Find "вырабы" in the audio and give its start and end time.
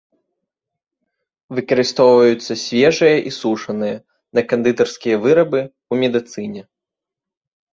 5.27-5.61